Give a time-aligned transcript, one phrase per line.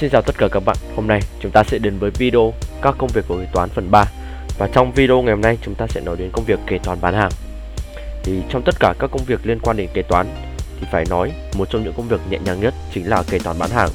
[0.00, 2.52] Xin chào tất cả các bạn, hôm nay chúng ta sẽ đến với video
[2.82, 4.04] các công việc của kế toán phần 3
[4.58, 7.00] Và trong video ngày hôm nay chúng ta sẽ nói đến công việc kế toán
[7.00, 7.30] bán hàng.
[8.24, 10.26] Thì trong tất cả các công việc liên quan đến kế toán
[10.80, 13.58] thì phải nói một trong những công việc nhẹ nhàng nhất chính là kế toán
[13.58, 13.88] bán hàng.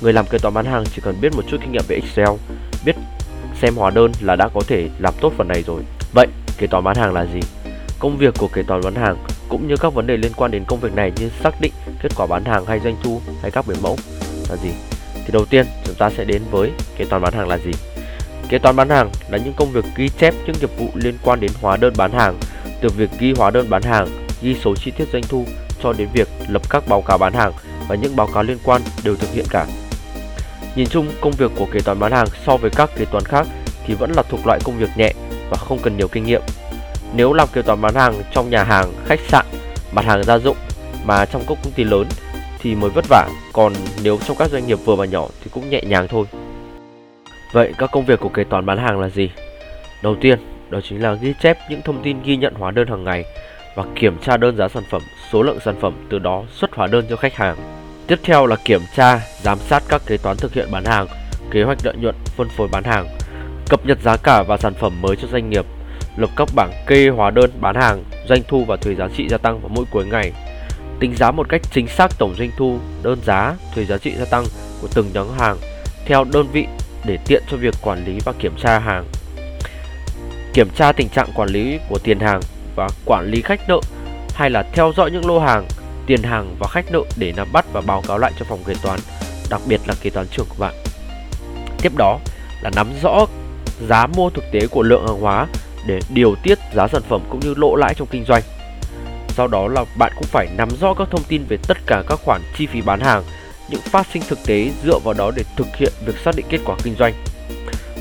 [0.00, 2.36] Người làm kế toán bán hàng chỉ cần biết một chút kinh nghiệm về Excel,
[2.84, 2.96] biết
[3.60, 5.82] xem hóa đơn là đã có thể làm tốt phần này rồi.
[6.14, 6.26] Vậy
[6.58, 7.40] kế toán bán hàng là gì?
[7.98, 9.16] Công việc của kế toán bán hàng
[9.48, 12.12] cũng như các vấn đề liên quan đến công việc này như xác định kết
[12.16, 13.96] quả bán hàng hay doanh thu hay các biểu mẫu
[14.50, 14.70] là gì?
[15.26, 17.70] Thì đầu tiên chúng ta sẽ đến với kế toán bán hàng là gì?
[18.48, 21.40] Kế toán bán hàng là những công việc ghi chép những nghiệp vụ liên quan
[21.40, 22.38] đến hóa đơn bán hàng,
[22.80, 24.08] từ việc ghi hóa đơn bán hàng,
[24.42, 25.44] ghi số chi tiết doanh thu
[25.82, 27.52] cho đến việc lập các báo cáo bán hàng
[27.88, 29.66] và những báo cáo liên quan đều thực hiện cả.
[30.76, 33.46] Nhìn chung, công việc của kế toán bán hàng so với các kế toán khác
[33.86, 35.12] thì vẫn là thuộc loại công việc nhẹ
[35.50, 36.42] và không cần nhiều kinh nghiệm.
[37.14, 39.46] Nếu làm kế toán bán hàng trong nhà hàng, khách sạn,
[39.92, 40.56] mặt hàng gia dụng
[41.04, 42.06] mà trong các công ty lớn
[42.66, 43.72] thì mới vất vả, còn
[44.04, 46.26] nếu trong các doanh nghiệp vừa và nhỏ thì cũng nhẹ nhàng thôi.
[47.52, 49.30] Vậy các công việc của kế toán bán hàng là gì?
[50.02, 50.38] Đầu tiên,
[50.70, 53.24] đó chính là ghi chép những thông tin ghi nhận hóa đơn hàng ngày
[53.74, 56.86] và kiểm tra đơn giá sản phẩm, số lượng sản phẩm, từ đó xuất hóa
[56.86, 57.56] đơn cho khách hàng.
[58.06, 61.06] Tiếp theo là kiểm tra, giám sát các kế toán thực hiện bán hàng,
[61.50, 63.06] kế hoạch lợi nhuận, phân phối bán hàng,
[63.68, 65.64] cập nhật giá cả và sản phẩm mới cho doanh nghiệp,
[66.16, 69.38] lập các bảng kê hóa đơn bán hàng, doanh thu và thuế giá trị gia
[69.38, 70.32] tăng vào mỗi cuối ngày,
[71.00, 74.24] tính giá một cách chính xác tổng doanh thu, đơn giá, thuế giá trị gia
[74.24, 74.44] tăng
[74.80, 75.56] của từng nhóm hàng
[76.06, 76.66] theo đơn vị
[77.04, 79.04] để tiện cho việc quản lý và kiểm tra hàng.
[80.54, 82.40] Kiểm tra tình trạng quản lý của tiền hàng
[82.76, 83.80] và quản lý khách nợ
[84.34, 85.66] hay là theo dõi những lô hàng,
[86.06, 88.74] tiền hàng và khách nợ để nắm bắt và báo cáo lại cho phòng kế
[88.82, 89.00] toán,
[89.50, 90.74] đặc biệt là kế toán trưởng của bạn.
[91.82, 92.18] Tiếp đó
[92.62, 93.26] là nắm rõ
[93.88, 95.46] giá mua thực tế của lượng hàng hóa
[95.86, 98.42] để điều tiết giá sản phẩm cũng như lỗ lãi trong kinh doanh.
[99.36, 102.20] Sau đó là bạn cũng phải nắm rõ các thông tin về tất cả các
[102.24, 103.22] khoản chi phí bán hàng,
[103.70, 106.58] những phát sinh thực tế dựa vào đó để thực hiện việc xác định kết
[106.64, 107.14] quả kinh doanh.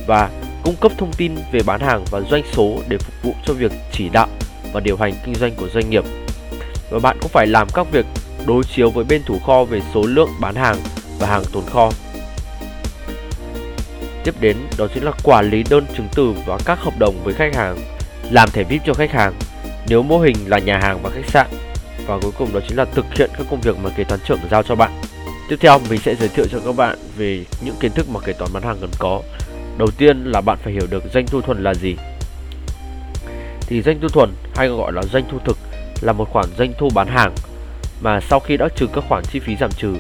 [0.07, 0.29] Và
[0.63, 3.71] cung cấp thông tin về bán hàng và doanh số để phục vụ cho việc
[3.91, 4.27] chỉ đạo
[4.73, 6.03] và điều hành kinh doanh của doanh nghiệp.
[6.89, 8.05] Và bạn cũng phải làm các việc
[8.45, 10.77] đối chiếu với bên thủ kho về số lượng bán hàng
[11.19, 11.89] và hàng tồn kho.
[14.23, 17.33] Tiếp đến đó chính là quản lý đơn chứng từ và các hợp đồng với
[17.33, 17.77] khách hàng,
[18.31, 19.33] làm thẻ VIP cho khách hàng
[19.87, 21.47] nếu mô hình là nhà hàng và khách sạn.
[22.07, 24.39] Và cuối cùng đó chính là thực hiện các công việc mà kế toán trưởng
[24.51, 24.91] giao cho bạn.
[25.49, 28.33] Tiếp theo, mình sẽ giới thiệu cho các bạn về những kiến thức mà kế
[28.33, 29.21] toán bán hàng cần có.
[29.77, 31.95] Đầu tiên là bạn phải hiểu được doanh thu thuần là gì.
[33.67, 35.57] Thì doanh thu thuần hay gọi là doanh thu thực
[36.01, 37.33] là một khoản doanh thu bán hàng
[38.01, 39.93] mà sau khi đã trừ các khoản chi phí giảm trừ.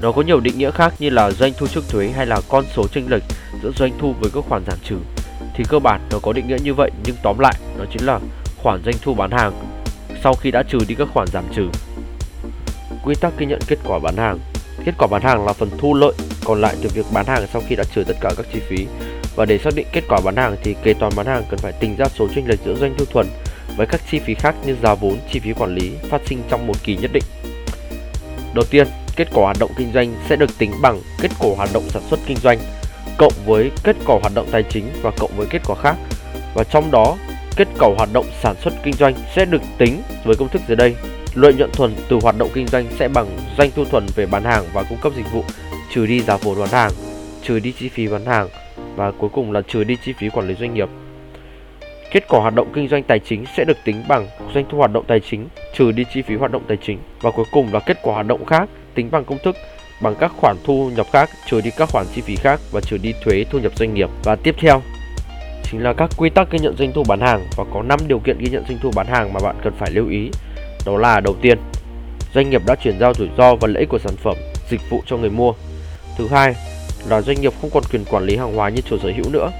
[0.00, 2.64] Nó có nhiều định nghĩa khác như là doanh thu trước thuế hay là con
[2.76, 3.22] số chênh lệch
[3.62, 4.96] giữa doanh thu với các khoản giảm trừ.
[5.54, 8.20] Thì cơ bản nó có định nghĩa như vậy, nhưng tóm lại, nó chính là
[8.62, 9.52] khoản doanh thu bán hàng
[10.22, 11.68] sau khi đã trừ đi các khoản giảm trừ.
[13.04, 14.38] Quy tắc ghi nhận kết quả bán hàng
[14.84, 16.12] Kết quả bán hàng là phần thu lợi
[16.44, 18.86] còn lại từ việc bán hàng sau khi đã trừ tất cả các chi phí.
[19.36, 21.72] Và để xác định kết quả bán hàng thì kế toán bán hàng cần phải
[21.72, 23.26] tính ra số chênh lệch giữa doanh thu thuần
[23.76, 26.66] với các chi phí khác như giá vốn, chi phí quản lý phát sinh trong
[26.66, 27.22] một kỳ nhất định.
[28.54, 28.86] Đầu tiên,
[29.16, 32.02] kết quả hoạt động kinh doanh sẽ được tính bằng kết quả hoạt động sản
[32.10, 32.58] xuất kinh doanh
[33.18, 35.96] cộng với kết quả hoạt động tài chính và cộng với kết quả khác.
[36.54, 37.16] Và trong đó,
[37.56, 40.76] kết quả hoạt động sản xuất kinh doanh sẽ được tính với công thức dưới
[40.76, 40.94] đây
[41.34, 43.26] Lợi nhuận thuần từ hoạt động kinh doanh sẽ bằng
[43.58, 45.44] doanh thu thuần về bán hàng và cung cấp dịch vụ
[45.94, 46.90] trừ đi giá vốn bán hàng,
[47.42, 48.48] trừ đi chi phí bán hàng
[48.96, 50.88] và cuối cùng là trừ đi chi phí quản lý doanh nghiệp.
[52.10, 54.92] Kết quả hoạt động kinh doanh tài chính sẽ được tính bằng doanh thu hoạt
[54.92, 57.80] động tài chính trừ đi chi phí hoạt động tài chính và cuối cùng là
[57.80, 59.56] kết quả hoạt động khác tính bằng công thức
[60.02, 62.98] bằng các khoản thu nhập khác trừ đi các khoản chi phí khác và trừ
[63.02, 64.08] đi thuế thu nhập doanh nghiệp.
[64.24, 64.82] Và tiếp theo
[65.72, 68.18] chính là các quy tắc ghi nhận doanh thu bán hàng và có 5 điều
[68.18, 70.30] kiện ghi nhận doanh thu bán hàng mà bạn cần phải lưu ý
[70.86, 71.58] đó là đầu tiên,
[72.34, 74.36] doanh nghiệp đã chuyển giao rủi ro và lợi ích của sản phẩm,
[74.70, 75.52] dịch vụ cho người mua.
[76.18, 76.54] Thứ hai
[77.08, 79.50] là doanh nghiệp không còn quyền quản lý hàng hóa như chủ sở hữu nữa.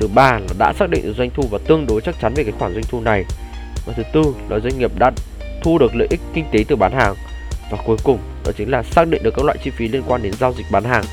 [0.00, 2.44] Thứ ba là đã xác định được doanh thu và tương đối chắc chắn về
[2.44, 3.24] cái khoản doanh thu này.
[3.86, 5.10] Và thứ tư là doanh nghiệp đã
[5.62, 7.14] thu được lợi ích kinh tế từ bán hàng.
[7.70, 10.22] Và cuối cùng đó chính là xác định được các loại chi phí liên quan
[10.22, 11.04] đến giao dịch bán hàng.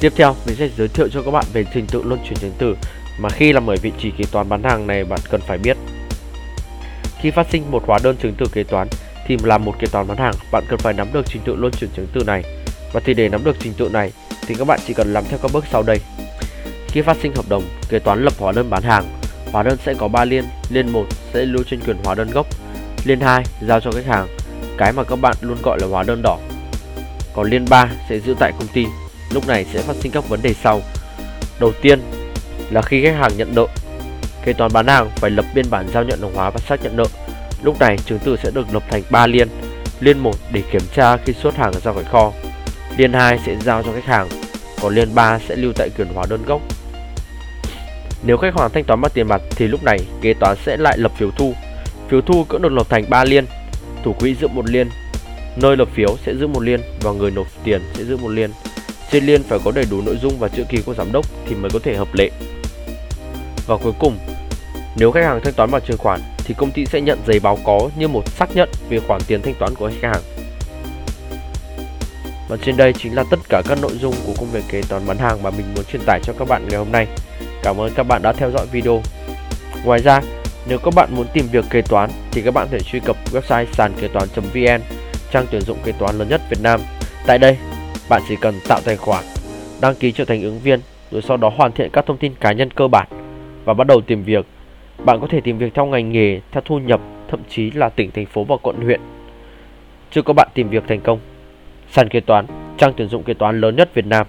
[0.00, 2.52] Tiếp theo, mình sẽ giới thiệu cho các bạn về trình tự luân chuyển chứng
[2.58, 2.76] từ
[3.18, 5.76] mà khi làm ở vị trí kế toán bán hàng này bạn cần phải biết.
[7.20, 8.88] Khi phát sinh một hóa đơn chứng từ kế toán
[9.26, 11.72] thì làm một kế toán bán hàng, bạn cần phải nắm được trình tự luân
[11.72, 12.42] chuyển chứng từ này.
[12.92, 14.12] Và thì để nắm được trình tự này
[14.46, 15.98] thì các bạn chỉ cần làm theo các bước sau đây.
[16.88, 19.04] Khi phát sinh hợp đồng, kế toán lập hóa đơn bán hàng.
[19.52, 22.46] Hóa đơn sẽ có 3 liên, liên 1 sẽ lưu trên quyền hóa đơn gốc,
[23.04, 24.28] liên 2 giao cho khách hàng,
[24.78, 26.38] cái mà các bạn luôn gọi là hóa đơn đỏ.
[27.34, 28.86] Còn liên 3 sẽ giữ tại công ty.
[29.30, 30.80] Lúc này sẽ phát sinh các vấn đề sau.
[31.60, 32.00] Đầu tiên
[32.70, 33.66] là khi khách hàng nhận nợ
[34.44, 36.96] Kế toán bán hàng phải lập biên bản giao nhận hàng hóa và xác nhận
[36.96, 37.04] nợ.
[37.62, 39.48] Lúc này chứng từ sẽ được lập thành 3 liên.
[40.00, 42.32] Liên 1 để kiểm tra khi xuất hàng ra khỏi kho.
[42.96, 44.28] Liên 2 sẽ giao cho khách hàng.
[44.82, 46.60] còn liên 3 sẽ lưu tại quyền hóa đơn gốc.
[48.22, 50.98] Nếu khách hàng thanh toán bằng tiền mặt thì lúc này kế toán sẽ lại
[50.98, 51.54] lập phiếu thu.
[52.08, 53.44] Phiếu thu cũng được lập thành 3 liên,
[54.04, 54.88] thủ quỹ giữ một liên,
[55.56, 58.50] nơi lập phiếu sẽ giữ một liên và người nộp tiền sẽ giữ một liên.
[59.10, 61.54] Trên liên phải có đầy đủ nội dung và chữ ký của giám đốc thì
[61.54, 62.30] mới có thể hợp lệ.
[63.66, 64.18] Và cuối cùng,
[64.96, 67.58] nếu khách hàng thanh toán bằng chuyển khoản thì công ty sẽ nhận giấy báo
[67.64, 70.22] có như một xác nhận về khoản tiền thanh toán của khách hàng.
[72.48, 75.06] Và trên đây chính là tất cả các nội dung của công việc kế toán
[75.06, 77.06] bán hàng mà mình muốn truyền tải cho các bạn ngày hôm nay.
[77.62, 79.02] Cảm ơn các bạn đã theo dõi video.
[79.84, 80.20] Ngoài ra,
[80.68, 83.66] nếu các bạn muốn tìm việc kế toán thì các bạn thể truy cập website
[83.72, 84.82] sàn kế toán.vn,
[85.32, 86.80] trang tuyển dụng kế toán lớn nhất Việt Nam.
[87.26, 87.56] Tại đây,
[88.08, 89.24] bạn chỉ cần tạo tài khoản,
[89.80, 90.80] đăng ký trở thành ứng viên,
[91.10, 93.06] rồi sau đó hoàn thiện các thông tin cá nhân cơ bản
[93.64, 94.46] và bắt đầu tìm việc.
[95.04, 98.10] Bạn có thể tìm việc theo ngành nghề, theo thu nhập, thậm chí là tỉnh,
[98.10, 99.00] thành phố và quận huyện.
[100.10, 101.18] Chúc các bạn tìm việc thành công.
[101.90, 102.46] Sàn kế toán,
[102.78, 104.26] trang tuyển dụng kế toán lớn nhất Việt Nam.